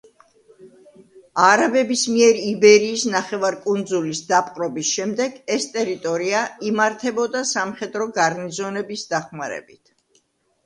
არაბების 1.47 2.05
მიერ 2.13 2.37
იბერიის 2.51 3.03
ნახევარკუნძულის 3.15 4.21
დაპყრობის 4.31 4.93
შემდეგ 4.99 5.35
ეს 5.57 5.67
ტერიტორია 5.75 6.41
იმართებოდა 6.71 7.43
სამხედრო 7.51 8.07
გარნიზონების 8.17 9.05
დახმარებით. 9.13 10.21